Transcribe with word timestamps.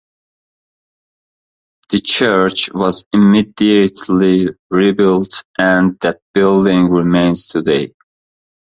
The 1.91 1.99
church 2.01 2.71
was 2.73 3.05
immediately 3.13 4.47
rebuilt 4.71 5.43
and 5.59 5.99
that 5.99 6.21
building 6.33 6.89
remains 6.89 7.45
today. 7.45 7.93